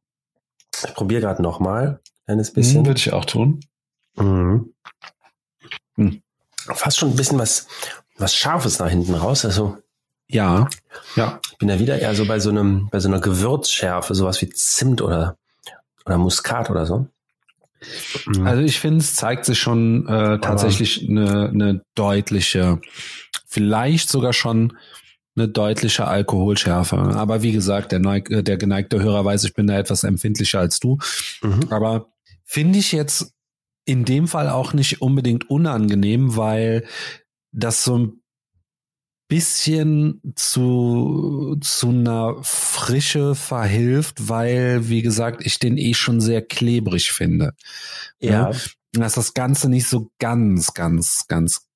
Ich 0.87 0.95
probiere 0.95 1.23
gerade 1.23 1.43
noch 1.43 1.59
mal 1.59 2.00
ein 2.26 2.37
bisschen. 2.37 2.81
Hm, 2.81 2.87
Würde 2.87 2.99
ich 2.99 3.12
auch 3.12 3.25
tun. 3.25 3.61
Mhm. 4.16 4.73
Hm. 5.97 6.23
Fast 6.75 6.99
schon 6.99 7.11
ein 7.11 7.16
bisschen 7.16 7.38
was, 7.38 7.66
was 8.16 8.35
Scharfes 8.35 8.78
nach 8.78 8.88
hinten 8.88 9.14
raus. 9.14 9.45
Also 9.45 9.78
ja, 10.26 10.69
ja. 11.16 11.40
Ich 11.50 11.59
bin 11.59 11.69
ja 11.69 11.78
wieder 11.78 11.99
eher 11.99 12.14
so 12.14 12.26
bei 12.26 12.40
so 12.40 12.50
einem, 12.50 12.88
bei 12.90 13.00
so 13.00 13.09
einer 13.09 13.21
Gewürzschärfe, 13.21 14.14
sowas 14.14 14.40
wie 14.40 14.50
Zimt 14.50 15.00
oder 15.02 15.37
oder 16.04 16.19
Muskat 16.19 16.71
oder 16.71 16.87
so. 16.87 17.07
Mhm. 18.26 18.47
Also 18.47 18.62
ich 18.62 18.81
finde, 18.81 19.00
es 19.00 19.14
zeigt 19.14 19.45
sich 19.45 19.59
schon 19.59 20.07
äh, 20.09 20.38
tatsächlich 20.40 21.09
eine, 21.09 21.49
eine 21.49 21.83
deutliche, 21.95 22.81
vielleicht 23.47 24.09
sogar 24.11 24.33
schon 24.33 24.76
eine 25.36 25.48
deutliche 25.48 26.06
Alkoholschärfe. 26.06 26.96
Aber 26.96 27.42
wie 27.42 27.52
gesagt, 27.52 27.92
der, 27.92 27.98
neug, 27.98 28.28
der 28.30 28.56
geneigte 28.56 29.02
Hörer 29.02 29.24
weiß, 29.24 29.44
ich 29.44 29.54
bin 29.54 29.66
da 29.66 29.78
etwas 29.78 30.04
empfindlicher 30.04 30.60
als 30.60 30.80
du. 30.80 30.98
Mhm. 31.42 31.68
Aber 31.70 32.12
finde 32.44 32.78
ich 32.78 32.92
jetzt 32.92 33.32
in 33.84 34.04
dem 34.04 34.28
Fall 34.28 34.48
auch 34.48 34.72
nicht 34.72 35.02
unbedingt 35.02 35.50
unangenehm, 35.50 36.36
weil 36.36 36.84
das 37.52 37.84
so 37.84 37.98
ein 37.98 38.20
bisschen 39.28 40.20
zu, 40.36 41.56
zu 41.60 41.88
einer 41.88 42.36
Frische 42.42 43.34
verhilft, 43.34 44.28
weil, 44.28 44.88
wie 44.88 45.02
gesagt, 45.02 45.44
ich 45.44 45.58
den 45.58 45.76
eh 45.76 45.94
schon 45.94 46.20
sehr 46.20 46.42
klebrig 46.42 47.12
finde. 47.12 47.54
Ja. 48.20 48.50
ja. 48.50 48.58
Dass 48.92 49.14
das 49.14 49.34
Ganze 49.34 49.68
nicht 49.68 49.88
so 49.88 50.10
ganz, 50.20 50.72
ganz, 50.72 51.26
ganz 51.26 51.66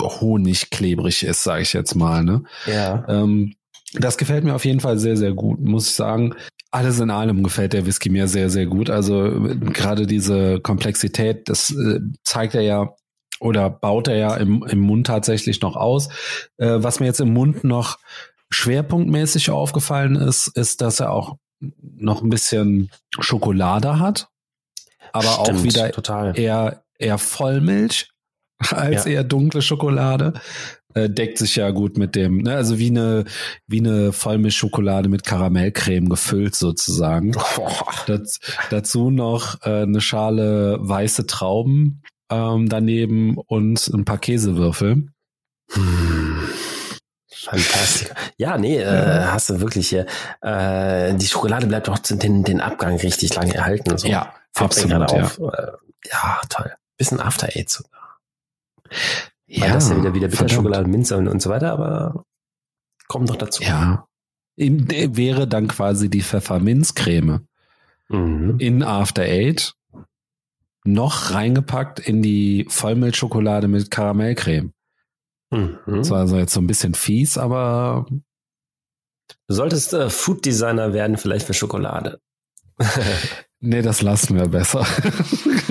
honigklebrig 0.00 1.24
ist, 1.24 1.42
sage 1.42 1.62
ich 1.62 1.72
jetzt 1.72 1.94
mal. 1.94 2.24
Ne? 2.24 2.42
Ja. 2.66 3.04
Ähm, 3.08 3.54
das 3.94 4.18
gefällt 4.18 4.44
mir 4.44 4.54
auf 4.54 4.64
jeden 4.64 4.80
Fall 4.80 4.98
sehr, 4.98 5.16
sehr 5.16 5.32
gut, 5.32 5.60
muss 5.60 5.88
ich 5.88 5.94
sagen. 5.94 6.34
Alles 6.70 7.00
in 7.00 7.10
allem 7.10 7.42
gefällt 7.42 7.72
der 7.72 7.86
Whisky 7.86 8.10
mir 8.10 8.28
sehr, 8.28 8.50
sehr 8.50 8.66
gut. 8.66 8.90
Also 8.90 9.48
gerade 9.72 10.06
diese 10.06 10.60
Komplexität, 10.60 11.48
das 11.48 11.70
äh, 11.70 12.00
zeigt 12.22 12.54
er 12.54 12.60
ja 12.60 12.94
oder 13.40 13.70
baut 13.70 14.08
er 14.08 14.16
ja 14.16 14.36
im, 14.36 14.64
im 14.68 14.80
Mund 14.80 15.06
tatsächlich 15.06 15.62
noch 15.62 15.76
aus. 15.76 16.08
Äh, 16.58 16.76
was 16.78 17.00
mir 17.00 17.06
jetzt 17.06 17.20
im 17.20 17.32
Mund 17.32 17.64
noch 17.64 17.98
schwerpunktmäßig 18.50 19.50
aufgefallen 19.50 20.16
ist, 20.16 20.48
ist, 20.48 20.80
dass 20.80 21.00
er 21.00 21.12
auch 21.12 21.36
noch 21.96 22.22
ein 22.22 22.28
bisschen 22.28 22.90
Schokolade 23.18 23.98
hat, 23.98 24.28
aber 25.12 25.28
Stimmt, 25.28 25.58
auch 25.58 25.62
wieder 25.62 25.90
total. 25.90 26.38
eher 26.38 26.84
eher 26.98 27.18
Vollmilch 27.18 28.10
als 28.58 29.04
ja. 29.04 29.12
eher 29.12 29.24
dunkle 29.24 29.62
Schokolade. 29.62 30.34
Äh, 30.94 31.10
deckt 31.10 31.38
sich 31.38 31.56
ja 31.56 31.70
gut 31.70 31.98
mit 31.98 32.14
dem, 32.14 32.38
ne? 32.38 32.54
also 32.54 32.78
wie 32.78 32.88
eine, 32.88 33.24
wie 33.66 33.80
eine 33.80 34.12
Vollmilchschokolade 34.12 35.10
mit 35.10 35.22
Karamellcreme 35.22 36.08
gefüllt 36.08 36.54
sozusagen. 36.54 37.32
Das, 38.06 38.40
dazu 38.70 39.10
noch 39.10 39.62
äh, 39.64 39.82
eine 39.82 40.00
Schale 40.00 40.78
weiße 40.80 41.26
Trauben 41.26 42.02
ähm, 42.30 42.70
daneben 42.70 43.36
und 43.36 43.86
ein 43.88 44.06
paar 44.06 44.18
Käsewürfel. 44.18 45.08
Hm. 45.72 46.48
Fantastisch. 47.30 48.08
Ja, 48.36 48.58
nee, 48.58 48.78
äh, 48.78 49.24
hast 49.26 49.50
du 49.50 49.60
wirklich 49.60 49.88
hier. 49.88 50.06
Äh, 50.42 51.14
die 51.14 51.26
Schokolade 51.26 51.66
bleibt 51.66 51.88
auch 51.88 51.98
den, 51.98 52.44
den 52.44 52.60
Abgang 52.60 52.96
richtig 52.96 53.34
lange 53.34 53.54
erhalten. 53.54 53.96
So. 53.96 54.08
Ja, 54.08 54.34
absolut. 54.54 55.12
Ja. 55.12 55.26
Äh, 55.26 55.72
ja, 56.10 56.40
toll. 56.48 56.72
Bisschen 56.96 57.20
After 57.20 57.48
Eight 57.54 57.70
sogar. 57.70 57.97
Ja, 59.46 59.62
Weil 59.62 59.72
das 59.72 59.88
ja 59.88 59.96
wieder, 59.96 60.14
wieder 60.14 60.28
Bitterschokolade, 60.28 60.88
Minze 60.88 61.16
und, 61.16 61.28
und 61.28 61.40
so 61.40 61.50
weiter, 61.50 61.72
aber 61.72 62.24
kommt 63.08 63.30
doch 63.30 63.36
dazu. 63.36 63.62
Ja. 63.62 64.06
Wäre 64.56 65.48
dann 65.48 65.68
quasi 65.68 66.10
die 66.10 66.22
Pfefferminzcreme 66.22 67.46
mhm. 68.08 68.56
in 68.58 68.82
After 68.82 69.22
Eight 69.22 69.74
noch 70.84 71.32
reingepackt 71.32 72.00
in 72.00 72.22
die 72.22 72.66
Vollmilchschokolade 72.68 73.68
mit 73.68 73.90
Karamellcreme. 73.90 74.72
Mhm. 75.50 75.78
Das 75.86 76.10
war 76.10 76.20
also 76.20 76.36
jetzt 76.36 76.52
so 76.52 76.60
ein 76.60 76.66
bisschen 76.66 76.94
fies, 76.94 77.38
aber. 77.38 78.06
Du 79.46 79.54
solltest 79.54 79.92
äh, 79.92 80.10
Food 80.10 80.44
Designer 80.44 80.92
werden, 80.92 81.16
vielleicht 81.16 81.46
für 81.46 81.54
Schokolade. 81.54 82.20
Nee, 83.60 83.82
das 83.82 84.02
lassen 84.02 84.36
wir 84.36 84.48
besser. 84.48 84.86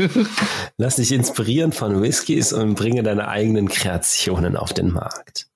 Lass 0.78 0.98
dich 0.98 1.12
inspirieren 1.14 1.72
von 1.72 2.02
Whiskys 2.02 2.52
und 2.52 2.76
bringe 2.76 3.02
deine 3.02 3.30
eigenen 3.30 3.70
Kreationen 3.70 4.58
auf 4.58 4.74
den 4.74 4.92
Markt. 4.92 5.48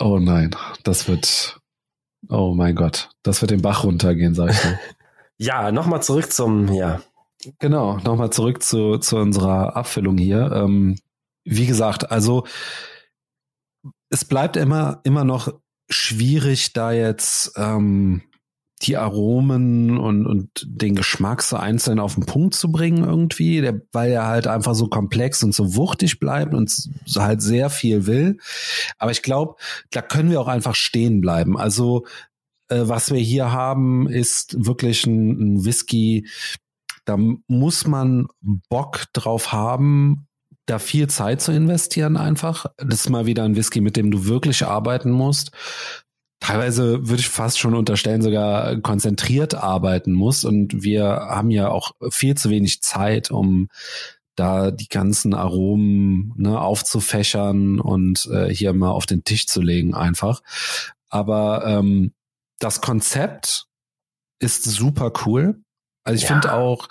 Oh 0.00 0.18
nein, 0.18 0.56
das 0.82 1.06
wird, 1.06 1.60
oh 2.28 2.54
mein 2.54 2.74
Gott, 2.74 3.10
das 3.22 3.40
wird 3.40 3.52
den 3.52 3.62
Bach 3.62 3.84
runtergehen, 3.84 4.34
sag 4.34 4.50
ich 4.50 4.64
mal. 4.64 4.80
ja, 5.38 5.72
nochmal 5.72 6.02
zurück 6.02 6.32
zum, 6.32 6.72
ja. 6.72 7.00
Genau, 7.60 7.98
nochmal 7.98 8.30
zurück 8.30 8.62
zu, 8.62 8.98
zu 8.98 9.16
unserer 9.16 9.76
Abfüllung 9.76 10.18
hier. 10.18 10.50
Ähm, 10.52 10.96
wie 11.44 11.66
gesagt, 11.66 12.10
also 12.10 12.46
es 14.08 14.24
bleibt 14.24 14.56
immer, 14.56 15.00
immer 15.04 15.24
noch 15.24 15.52
schwierig, 15.88 16.72
da 16.72 16.92
jetzt 16.92 17.52
ähm, 17.56 18.22
die 18.86 18.96
Aromen 18.96 19.98
und, 19.98 20.26
und 20.26 20.66
den 20.66 20.94
Geschmack 20.94 21.42
so 21.42 21.56
einzeln 21.56 21.98
auf 21.98 22.14
den 22.14 22.26
Punkt 22.26 22.54
zu 22.54 22.70
bringen 22.70 23.04
irgendwie, 23.04 23.60
der, 23.60 23.80
weil 23.92 24.12
er 24.12 24.26
halt 24.26 24.46
einfach 24.46 24.74
so 24.74 24.88
komplex 24.88 25.42
und 25.42 25.54
so 25.54 25.74
wuchtig 25.74 26.20
bleibt 26.20 26.54
und 26.54 26.70
so 27.04 27.22
halt 27.22 27.42
sehr 27.42 27.70
viel 27.70 28.06
will. 28.06 28.38
Aber 28.98 29.10
ich 29.10 29.22
glaube, 29.22 29.56
da 29.90 30.02
können 30.02 30.30
wir 30.30 30.40
auch 30.40 30.48
einfach 30.48 30.74
stehen 30.74 31.20
bleiben. 31.20 31.56
Also 31.56 32.06
äh, 32.68 32.82
was 32.84 33.12
wir 33.12 33.20
hier 33.20 33.52
haben, 33.52 34.08
ist 34.08 34.64
wirklich 34.66 35.06
ein, 35.06 35.30
ein 35.30 35.64
Whisky, 35.64 36.28
da 37.04 37.18
muss 37.46 37.86
man 37.86 38.28
Bock 38.40 39.04
drauf 39.12 39.52
haben, 39.52 40.26
da 40.66 40.78
viel 40.78 41.08
Zeit 41.08 41.42
zu 41.42 41.52
investieren 41.52 42.16
einfach. 42.16 42.66
Das 42.78 43.00
ist 43.00 43.10
mal 43.10 43.26
wieder 43.26 43.44
ein 43.44 43.56
Whisky, 43.56 43.80
mit 43.82 43.96
dem 43.96 44.10
du 44.10 44.24
wirklich 44.24 44.64
arbeiten 44.64 45.10
musst 45.10 45.52
teilweise 46.44 47.08
würde 47.08 47.20
ich 47.20 47.28
fast 47.28 47.58
schon 47.58 47.74
unterstellen, 47.74 48.20
sogar 48.20 48.78
konzentriert 48.82 49.54
arbeiten 49.54 50.12
muss. 50.12 50.44
Und 50.44 50.82
wir 50.82 51.06
haben 51.06 51.50
ja 51.50 51.70
auch 51.70 51.92
viel 52.10 52.36
zu 52.36 52.50
wenig 52.50 52.82
Zeit, 52.82 53.30
um 53.30 53.68
da 54.36 54.70
die 54.70 54.88
ganzen 54.88 55.32
Aromen 55.32 56.34
ne, 56.36 56.60
aufzufächern 56.60 57.80
und 57.80 58.26
äh, 58.30 58.52
hier 58.52 58.74
mal 58.74 58.90
auf 58.90 59.06
den 59.06 59.24
Tisch 59.24 59.46
zu 59.46 59.62
legen 59.62 59.94
einfach. 59.94 60.42
Aber 61.08 61.64
ähm, 61.66 62.12
das 62.58 62.82
Konzept 62.82 63.66
ist 64.38 64.64
super 64.64 65.12
cool. 65.24 65.62
Also 66.04 66.16
ich 66.16 66.28
ja. 66.28 66.28
finde 66.28 66.52
auch 66.52 66.88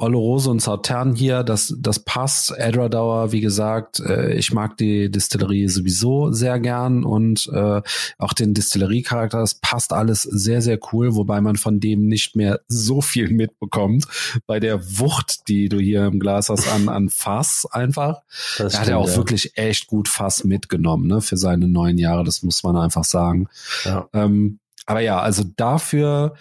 Olorose 0.00 0.50
und 0.50 0.62
Sautern 0.62 1.14
hier, 1.14 1.42
das, 1.42 1.74
das 1.78 1.98
passt. 2.00 2.52
Edradauer, 2.56 3.32
wie 3.32 3.40
gesagt, 3.40 4.00
äh, 4.00 4.32
ich 4.34 4.52
mag 4.52 4.76
die 4.76 5.10
Distillerie 5.10 5.68
sowieso 5.68 6.32
sehr 6.32 6.58
gern 6.58 7.04
und 7.04 7.48
äh, 7.52 7.82
auch 8.18 8.32
den 8.32 8.54
Distillerie-Charakter, 8.54 9.38
das 9.38 9.54
passt 9.54 9.92
alles 9.92 10.22
sehr, 10.22 10.62
sehr 10.62 10.78
cool, 10.92 11.14
wobei 11.14 11.40
man 11.40 11.56
von 11.56 11.80
dem 11.80 12.06
nicht 12.06 12.34
mehr 12.34 12.60
so 12.68 13.00
viel 13.00 13.28
mitbekommt 13.32 14.06
bei 14.46 14.58
der 14.58 14.98
Wucht, 14.98 15.48
die 15.48 15.68
du 15.68 15.78
hier 15.78 16.06
im 16.06 16.18
Glas 16.18 16.48
hast, 16.48 16.68
an, 16.72 16.88
an 16.88 17.10
Fass 17.10 17.66
einfach. 17.70 18.22
Das 18.58 18.72
da 18.72 18.80
hat 18.80 18.88
er 18.88 18.98
auch 18.98 19.08
ja. 19.08 19.16
wirklich 19.16 19.56
echt 19.56 19.86
gut 19.86 20.08
Fass 20.08 20.44
mitgenommen, 20.44 21.06
ne, 21.06 21.20
für 21.20 21.36
seine 21.36 21.68
neun 21.68 21.98
Jahre, 21.98 22.24
das 22.24 22.42
muss 22.42 22.62
man 22.62 22.76
einfach 22.76 23.04
sagen. 23.04 23.48
Ja. 23.84 24.08
Ähm, 24.12 24.58
aber 24.86 25.00
ja, 25.00 25.20
also 25.20 25.44
dafür 25.56 26.34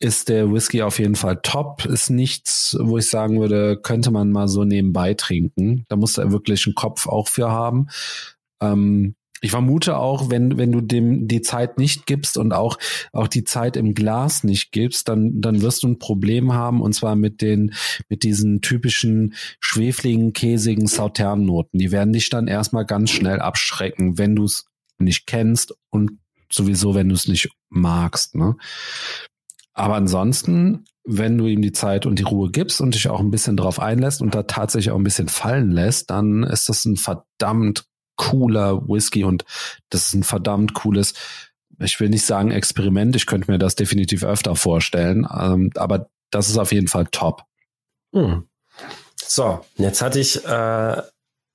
ist 0.00 0.30
der 0.30 0.50
Whisky 0.50 0.82
auf 0.82 0.98
jeden 0.98 1.14
Fall 1.14 1.40
top. 1.42 1.84
Ist 1.84 2.10
nichts, 2.10 2.76
wo 2.80 2.98
ich 2.98 3.08
sagen 3.08 3.38
würde, 3.38 3.76
könnte 3.76 4.10
man 4.10 4.32
mal 4.32 4.48
so 4.48 4.64
nebenbei 4.64 5.14
trinken. 5.14 5.84
Da 5.88 5.96
muss 5.96 6.16
er 6.16 6.32
wirklich 6.32 6.66
einen 6.66 6.74
Kopf 6.74 7.06
auch 7.06 7.28
für 7.28 7.50
haben. 7.50 7.88
Ähm, 8.62 9.14
ich 9.42 9.50
vermute 9.50 9.96
auch, 9.96 10.30
wenn, 10.30 10.58
wenn 10.58 10.72
du 10.72 10.80
dem 10.80 11.28
die 11.28 11.40
Zeit 11.42 11.78
nicht 11.78 12.06
gibst 12.06 12.36
und 12.36 12.52
auch, 12.52 12.78
auch 13.12 13.28
die 13.28 13.44
Zeit 13.44 13.76
im 13.76 13.94
Glas 13.94 14.44
nicht 14.44 14.72
gibst, 14.72 15.08
dann, 15.08 15.40
dann 15.40 15.62
wirst 15.62 15.82
du 15.82 15.88
ein 15.88 15.98
Problem 15.98 16.52
haben 16.52 16.80
und 16.82 16.94
zwar 16.94 17.16
mit 17.16 17.40
den, 17.40 17.74
mit 18.08 18.22
diesen 18.22 18.60
typischen 18.60 19.34
schwefligen, 19.60 20.32
käsigen 20.32 20.86
Sauternoten. 20.86 21.78
Die 21.78 21.90
werden 21.90 22.12
dich 22.12 22.28
dann 22.28 22.48
erstmal 22.48 22.84
ganz 22.84 23.10
schnell 23.10 23.40
abschrecken, 23.40 24.18
wenn 24.18 24.36
du 24.36 24.44
es 24.44 24.66
nicht 24.98 25.26
kennst 25.26 25.74
und 25.90 26.12
sowieso, 26.52 26.94
wenn 26.94 27.08
du 27.08 27.14
es 27.14 27.28
nicht 27.28 27.48
magst, 27.70 28.34
ne? 28.34 28.56
Aber 29.72 29.94
ansonsten, 29.94 30.84
wenn 31.04 31.38
du 31.38 31.46
ihm 31.46 31.62
die 31.62 31.72
Zeit 31.72 32.06
und 32.06 32.18
die 32.18 32.24
Ruhe 32.24 32.50
gibst 32.50 32.80
und 32.80 32.94
dich 32.94 33.08
auch 33.08 33.20
ein 33.20 33.30
bisschen 33.30 33.56
drauf 33.56 33.80
einlässt 33.80 34.20
und 34.20 34.34
da 34.34 34.42
tatsächlich 34.42 34.90
auch 34.90 34.98
ein 34.98 35.04
bisschen 35.04 35.28
fallen 35.28 35.70
lässt, 35.70 36.10
dann 36.10 36.42
ist 36.42 36.68
das 36.68 36.84
ein 36.84 36.96
verdammt 36.96 37.84
cooler 38.16 38.86
Whisky 38.86 39.24
und 39.24 39.44
das 39.88 40.08
ist 40.08 40.14
ein 40.14 40.22
verdammt 40.24 40.74
cooles, 40.74 41.14
ich 41.78 41.98
will 42.00 42.10
nicht 42.10 42.26
sagen 42.26 42.50
Experiment, 42.50 43.16
ich 43.16 43.26
könnte 43.26 43.50
mir 43.50 43.58
das 43.58 43.74
definitiv 43.74 44.24
öfter 44.24 44.56
vorstellen, 44.56 45.26
ähm, 45.34 45.70
aber 45.76 46.10
das 46.30 46.48
ist 46.48 46.58
auf 46.58 46.72
jeden 46.72 46.88
Fall 46.88 47.06
top. 47.06 47.44
Hm. 48.14 48.46
So, 49.16 49.60
jetzt 49.76 50.02
hatte 50.02 50.20
ich 50.20 50.44
äh, 50.44 51.02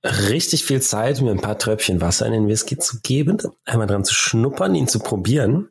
richtig 0.03 0.63
viel 0.65 0.81
Zeit, 0.81 1.21
mir 1.21 1.31
ein 1.31 1.41
paar 1.41 1.59
Tröpfchen 1.59 2.01
Wasser 2.01 2.25
in 2.25 2.33
den 2.33 2.47
Whisky 2.47 2.77
zu 2.77 2.99
geben, 3.01 3.37
einmal 3.65 3.87
dran 3.87 4.03
zu 4.03 4.13
schnuppern, 4.13 4.75
ihn 4.75 4.87
zu 4.87 4.99
probieren. 4.99 5.69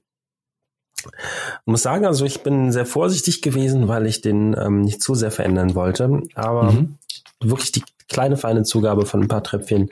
Ich 1.07 1.67
muss 1.67 1.83
sagen, 1.83 2.07
also 2.07 2.25
ich 2.25 2.43
bin 2.43 2.73
sehr 2.73 2.87
vorsichtig 2.87 3.43
gewesen, 3.43 3.89
weil 3.89 4.07
ich 4.07 4.21
den 4.21 4.57
ähm, 4.59 4.83
nicht 4.83 5.03
zu 5.03 5.15
sehr 5.15 5.31
verändern 5.31 5.75
wollte. 5.75 6.23
Aber 6.35 6.73
mhm. 6.73 6.99
wirklich 7.41 7.73
die 7.73 7.85
kleine 8.09 8.37
feine 8.37 8.65
Zugabe 8.65 9.07
von 9.07 9.23
ein 9.23 9.29
paar 9.29 9.43
Tröpfchen 9.43 9.91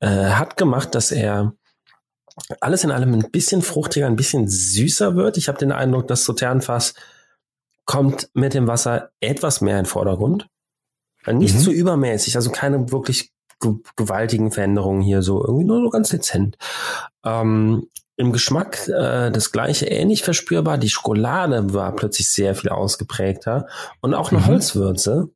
äh, 0.00 0.08
hat 0.08 0.56
gemacht, 0.56 0.94
dass 0.94 1.10
er 1.10 1.52
alles 2.60 2.84
in 2.84 2.90
allem 2.90 3.14
ein 3.14 3.30
bisschen 3.30 3.62
fruchtiger, 3.62 4.06
ein 4.06 4.16
bisschen 4.16 4.48
süßer 4.48 5.14
wird. 5.14 5.36
Ich 5.36 5.48
habe 5.48 5.58
den 5.58 5.72
Eindruck, 5.72 6.08
das 6.08 6.24
Sauternfass 6.24 6.94
kommt 7.84 8.30
mit 8.34 8.54
dem 8.54 8.66
Wasser 8.66 9.10
etwas 9.20 9.60
mehr 9.60 9.78
in 9.78 9.84
den 9.84 9.88
Vordergrund. 9.88 10.48
Nicht 11.26 11.54
mhm. 11.54 11.60
zu 11.60 11.70
übermäßig, 11.70 12.36
also 12.36 12.50
keine 12.50 12.90
wirklich 12.92 13.32
gewaltigen 13.96 14.50
Veränderungen 14.50 15.00
hier, 15.00 15.22
so 15.22 15.42
irgendwie 15.42 15.64
nur 15.64 15.80
so 15.80 15.90
ganz 15.90 16.10
dezent. 16.10 16.58
Ähm, 17.24 17.88
Im 18.16 18.32
Geschmack 18.32 18.88
äh, 18.88 19.30
das 19.30 19.50
gleiche 19.52 19.86
ähnlich 19.86 20.22
verspürbar. 20.22 20.78
Die 20.78 20.90
Schokolade 20.90 21.74
war 21.74 21.94
plötzlich 21.96 22.28
sehr 22.28 22.54
viel 22.54 22.70
ausgeprägter 22.70 23.66
und 24.00 24.14
auch 24.14 24.30
eine 24.30 24.40
mhm. 24.40 24.46
Holzwürze 24.46 25.30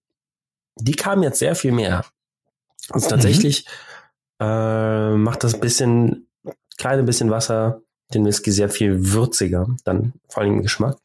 die 0.80 0.92
kam 0.92 1.22
jetzt 1.22 1.38
sehr 1.38 1.54
viel 1.54 1.72
mehr. 1.72 2.04
Also 2.90 3.08
tatsächlich 3.08 3.66
mhm. 4.40 4.46
äh, 4.46 5.16
macht 5.16 5.44
das 5.44 5.60
bisschen, 5.60 6.28
kleine 6.78 7.02
bisschen 7.02 7.30
Wasser 7.30 7.82
den 8.14 8.24
Whisky 8.24 8.50
sehr 8.52 8.70
viel 8.70 9.12
würziger, 9.12 9.66
dann 9.84 10.14
vor 10.28 10.42
allem 10.42 10.54
im 10.54 10.62
Geschmack. 10.62 10.96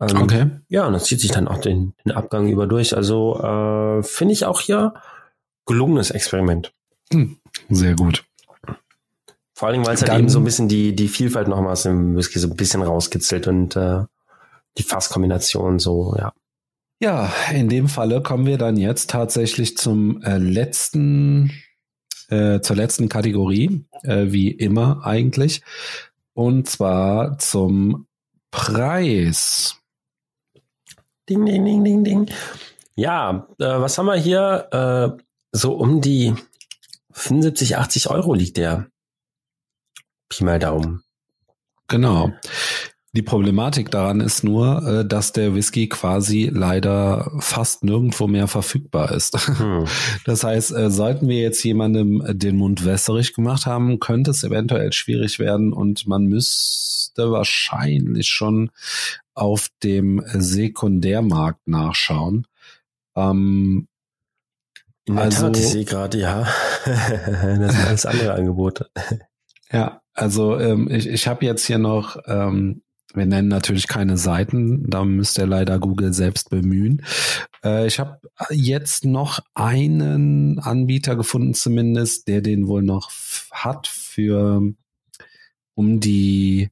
Ähm, 0.00 0.22
okay. 0.22 0.50
Ja, 0.68 0.86
und 0.86 0.92
das 0.92 1.04
zieht 1.04 1.20
sich 1.20 1.30
dann 1.30 1.46
auch 1.46 1.58
den, 1.58 1.94
den 2.04 2.12
Abgang 2.12 2.48
über 2.48 2.66
durch. 2.66 2.96
Also 2.96 3.38
äh, 3.40 4.02
finde 4.02 4.32
ich 4.34 4.44
auch 4.44 4.60
hier 4.60 4.94
gelungenes 5.66 6.10
Experiment. 6.10 6.72
Hm, 7.12 7.38
sehr 7.68 7.94
gut. 7.94 8.24
Vor 9.56 9.68
allem, 9.68 9.86
weil 9.86 9.94
es 9.94 10.02
halt 10.02 10.18
eben 10.18 10.28
so 10.28 10.38
ein 10.38 10.44
bisschen 10.44 10.68
die, 10.68 10.94
die 10.94 11.08
Vielfalt 11.08 11.48
nochmal 11.48 11.72
aus 11.72 11.84
dem 11.84 12.14
Whisky 12.14 12.38
so 12.38 12.46
ein 12.46 12.56
bisschen 12.56 12.82
rauskitzelt 12.82 13.46
und 13.46 13.74
äh, 13.74 14.02
die 14.76 14.82
Fasskombination 14.82 15.78
so, 15.78 16.14
ja. 16.18 16.34
Ja, 17.00 17.32
in 17.54 17.70
dem 17.70 17.88
Falle 17.88 18.22
kommen 18.22 18.44
wir 18.44 18.58
dann 18.58 18.76
jetzt 18.76 19.08
tatsächlich 19.08 19.78
zum 19.78 20.20
äh, 20.22 20.36
letzten, 20.36 21.52
äh, 22.28 22.60
zur 22.60 22.76
letzten 22.76 23.08
Kategorie, 23.08 23.86
äh, 24.02 24.26
wie 24.26 24.50
immer 24.50 25.06
eigentlich. 25.06 25.62
Und 26.34 26.68
zwar 26.68 27.38
zum 27.38 28.06
Preis. 28.50 29.76
Ding, 31.30 31.46
ding, 31.46 31.64
ding, 31.64 31.82
ding, 31.82 32.04
ding. 32.04 32.30
Ja, 32.94 33.48
äh, 33.58 33.64
was 33.64 33.96
haben 33.96 34.06
wir 34.06 34.16
hier? 34.16 35.16
Äh, 35.16 35.22
so 35.52 35.72
um 35.72 36.02
die 36.02 36.34
75, 37.12 37.78
80 37.78 38.10
Euro 38.10 38.34
liegt 38.34 38.58
der. 38.58 38.90
Pi 40.28 40.44
mal 40.44 40.58
Daumen. 40.58 41.02
Genau. 41.88 42.32
Die 43.16 43.22
Problematik 43.22 43.90
daran 43.90 44.20
ist 44.20 44.44
nur, 44.44 44.86
äh, 44.86 45.06
dass 45.06 45.32
der 45.32 45.54
Whisky 45.54 45.88
quasi 45.88 46.50
leider 46.52 47.32
fast 47.38 47.82
nirgendwo 47.82 48.26
mehr 48.26 48.46
verfügbar 48.46 49.10
ist. 49.12 49.48
Hm. 49.58 49.86
Das 50.26 50.44
heißt, 50.44 50.72
äh, 50.72 50.90
sollten 50.90 51.26
wir 51.26 51.40
jetzt 51.40 51.62
jemandem 51.64 52.22
den 52.28 52.56
Mund 52.56 52.84
wässrig 52.84 53.32
gemacht 53.32 53.64
haben, 53.64 54.00
könnte 54.00 54.32
es 54.32 54.44
eventuell 54.44 54.92
schwierig 54.92 55.38
werden 55.38 55.72
und 55.72 56.06
man 56.06 56.24
müsste 56.24 57.30
wahrscheinlich 57.30 58.28
schon 58.28 58.70
auf 59.32 59.68
dem 59.82 60.22
Sekundärmarkt 60.26 61.66
nachschauen. 61.68 62.46
Ähm, 63.16 63.88
in 65.06 65.14
der 65.14 65.24
also, 65.24 65.46
Tat, 65.46 65.56
ich 65.56 65.68
sehe 65.68 65.84
gerade, 65.86 66.18
ja, 66.18 66.46
das 66.84 67.72
sind 67.72 67.86
alles 67.86 68.06
andere 68.06 68.34
Angebote. 68.34 68.90
Ja, 69.70 70.02
also 70.16 70.58
ähm, 70.58 70.90
ich, 70.90 71.06
ich 71.06 71.28
habe 71.28 71.44
jetzt 71.44 71.66
hier 71.66 71.78
noch 71.78 72.16
ähm, 72.26 72.82
wir 73.16 73.26
nennen 73.26 73.48
natürlich 73.48 73.88
keine 73.88 74.18
Seiten, 74.18 74.88
da 74.90 75.04
müsst 75.04 75.38
ihr 75.38 75.46
leider 75.46 75.78
Google 75.78 76.12
selbst 76.12 76.50
bemühen. 76.50 77.02
Äh, 77.64 77.86
ich 77.86 77.98
habe 77.98 78.20
jetzt 78.50 79.06
noch 79.06 79.40
einen 79.54 80.58
Anbieter 80.58 81.16
gefunden, 81.16 81.54
zumindest, 81.54 82.28
der 82.28 82.42
den 82.42 82.68
wohl 82.68 82.82
noch 82.82 83.10
hat 83.50 83.86
für 83.86 84.60
um 85.74 86.00
die 86.00 86.70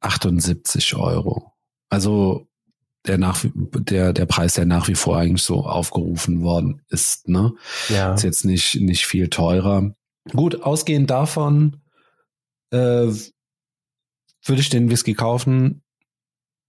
78 0.00 0.96
Euro. 0.96 1.52
Also 1.88 2.48
der 3.06 3.16
nach 3.16 3.44
der 3.54 4.12
der 4.12 4.26
Preis, 4.26 4.54
der 4.54 4.66
nach 4.66 4.88
wie 4.88 4.94
vor 4.94 5.16
eigentlich 5.16 5.42
so 5.42 5.64
aufgerufen 5.64 6.42
worden 6.42 6.82
ist. 6.88 7.28
Ne, 7.28 7.52
ja. 7.88 8.14
ist 8.14 8.24
jetzt 8.24 8.44
nicht 8.44 8.80
nicht 8.80 9.06
viel 9.06 9.28
teurer. 9.28 9.94
Gut, 10.32 10.62
ausgehend 10.62 11.10
davon 11.10 11.80
äh, 12.70 13.12
würde 14.44 14.60
ich 14.60 14.68
den 14.68 14.90
Whisky 14.90 15.14
kaufen? 15.14 15.82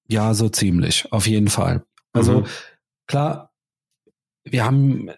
Ja, 0.08 0.34
so 0.34 0.50
ziemlich, 0.50 1.12
auf 1.12 1.28
jeden 1.28 1.48
Fall. 1.48 1.86
Also 2.14 2.42
mhm. 2.42 2.46
klar, 3.08 3.52
wir 4.44 4.66
haben 4.66 5.10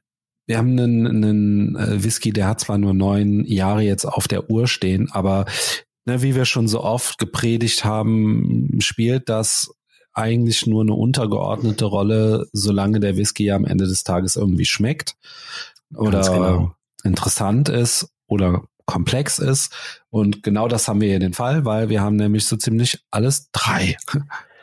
wir 0.46 0.58
haben 0.58 0.78
einen, 0.78 1.08
einen 1.08 1.76
äh, 1.76 2.04
Whisky, 2.04 2.32
der 2.32 2.48
hat 2.48 2.60
zwar 2.60 2.78
nur 2.78 2.94
neun 2.94 3.46
Jahre 3.46 3.82
jetzt 3.82 4.06
auf 4.06 4.28
der 4.28 4.50
Uhr 4.50 4.68
stehen, 4.68 5.10
aber 5.12 5.46
ne, 6.06 6.22
wie 6.22 6.36
wir 6.36 6.46
schon 6.46 6.68
so 6.68 6.84
oft 6.84 7.18
gepredigt 7.18 7.86
haben, 7.86 8.78
spielt 8.80 9.30
das 9.30 9.74
eigentlich 10.14 10.68
nur 10.68 10.82
eine 10.82 10.94
untergeordnete 10.94 11.86
Rolle, 11.86 12.48
solange 12.52 13.00
der 13.00 13.18
Whisky 13.18 13.46
ja 13.46 13.56
am 13.56 13.66
Ende 13.66 13.88
des 13.88 14.04
Tages 14.04 14.36
irgendwie 14.36 14.66
schmeckt 14.66 15.16
oder 15.96 16.22
genau. 16.22 16.76
interessant 17.04 17.70
ist 17.70 18.10
oder 18.28 18.64
komplex 18.86 19.40
ist. 19.40 19.74
Und 20.10 20.44
genau 20.44 20.68
das 20.68 20.88
haben 20.88 21.02
wir 21.02 21.10
hier 21.10 21.20
den 21.20 21.34
Fall, 21.34 21.66
weil 21.66 21.90
wir 21.90 22.02
haben 22.02 22.16
nämlich 22.16 22.46
so 22.46 22.56
ziemlich 22.58 23.04
alles 23.12 23.50
drei. 23.52 23.98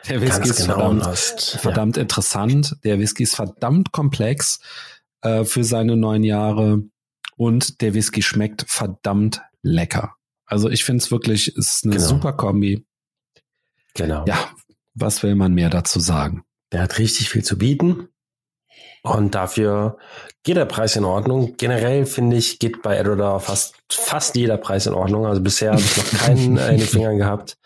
Der 0.09 0.19
Whisky 0.19 0.49
ist 0.49 0.61
genau 0.61 0.77
verdammt, 0.77 1.05
hast, 1.05 1.59
verdammt 1.59 1.95
ja. 1.95 2.01
interessant. 2.01 2.75
Der 2.83 2.97
Whisky 2.97 3.21
ist 3.21 3.35
verdammt 3.35 3.91
komplex 3.91 4.59
äh, 5.21 5.43
für 5.43 5.63
seine 5.63 5.95
neun 5.95 6.23
Jahre. 6.23 6.81
Und 7.37 7.81
der 7.81 7.93
Whisky 7.93 8.23
schmeckt 8.23 8.65
verdammt 8.67 9.41
lecker. 9.61 10.15
Also 10.45 10.69
ich 10.69 10.83
finde 10.83 11.03
es 11.03 11.11
wirklich, 11.11 11.55
ist 11.55 11.85
eine 11.85 11.95
genau. 11.95 12.07
super 12.07 12.33
Kombi. 12.33 12.85
Genau. 13.93 14.25
Ja, 14.27 14.49
was 14.93 15.23
will 15.23 15.35
man 15.35 15.53
mehr 15.53 15.69
dazu 15.69 15.99
sagen? 15.99 16.43
Der 16.71 16.81
hat 16.81 16.97
richtig 16.97 17.29
viel 17.29 17.43
zu 17.43 17.57
bieten. 17.57 18.07
Und 19.03 19.33
dafür 19.33 19.97
geht 20.43 20.57
der 20.57 20.65
Preis 20.65 20.95
in 20.95 21.05
Ordnung. 21.05 21.55
Generell 21.57 22.05
finde 22.05 22.37
ich, 22.37 22.59
geht 22.59 22.81
bei 22.81 22.97
Edward 22.97 23.41
fast, 23.41 23.75
fast 23.91 24.35
jeder 24.35 24.57
Preis 24.57 24.85
in 24.85 24.93
Ordnung. 24.93 25.25
Also 25.25 25.41
bisher 25.41 25.71
habe 25.71 25.81
ich 25.81 25.97
noch 25.97 26.19
keinen 26.19 26.57
äh, 26.57 26.71
in 26.73 26.77
den 26.77 26.87
Fingern 26.87 27.17
gehabt, 27.17 27.57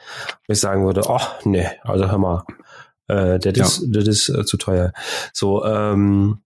wo 0.48 0.54
ich 0.54 0.60
sagen 0.60 0.86
würde, 0.86 1.04
oh, 1.08 1.20
nee, 1.44 1.68
also 1.84 2.10
hör 2.10 2.18
mal, 2.18 2.44
äh, 3.08 3.38
das, 3.40 3.58
ja. 3.58 3.66
ist, 3.66 3.86
das 3.90 4.08
ist 4.08 4.30
äh, 4.30 4.46
zu 4.46 4.58
teuer. 4.58 4.94
So, 5.34 5.66
ähm, 5.66 6.42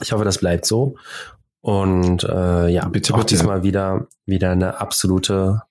ich 0.00 0.12
hoffe, 0.12 0.24
das 0.24 0.38
bleibt 0.38 0.66
so. 0.66 0.96
Und 1.60 2.24
äh, 2.24 2.68
ja, 2.68 2.86
bitte, 2.88 3.14
auch 3.14 3.18
bitte. 3.18 3.34
diesmal 3.34 3.62
wieder, 3.62 4.06
wieder 4.26 4.50
eine 4.50 4.80
absolute 4.80 5.62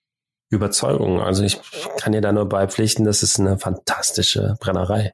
Überzeugung. 0.49 1.21
Also 1.21 1.43
ich 1.43 1.59
kann 1.99 2.13
dir 2.13 2.21
da 2.21 2.31
nur 2.31 2.47
beipflichten, 2.49 3.05
das 3.05 3.23
ist 3.23 3.39
eine 3.39 3.57
fantastische 3.57 4.55
Brennerei. 4.59 5.13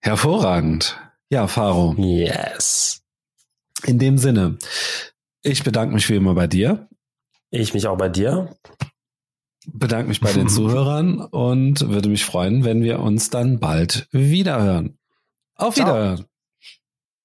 Hervorragend. 0.00 0.98
Ja, 1.30 1.46
Faro. 1.46 1.94
Yes. 1.98 3.02
In 3.84 3.98
dem 3.98 4.18
Sinne, 4.18 4.58
ich 5.42 5.62
bedanke 5.62 5.94
mich 5.94 6.08
wie 6.08 6.16
immer 6.16 6.34
bei 6.34 6.46
dir. 6.46 6.88
Ich 7.50 7.74
mich 7.74 7.86
auch 7.86 7.96
bei 7.96 8.08
dir. 8.08 8.56
Bedanke 9.66 10.08
mich 10.08 10.20
bei 10.20 10.32
den 10.34 10.48
Zuhörern 10.48 11.20
und 11.20 11.88
würde 11.88 12.08
mich 12.08 12.24
freuen, 12.24 12.64
wenn 12.64 12.82
wir 12.82 13.00
uns 13.00 13.30
dann 13.30 13.60
bald 13.60 14.08
wiederhören. 14.10 14.98
Auf 15.56 15.76
Wiederhören. 15.76 16.24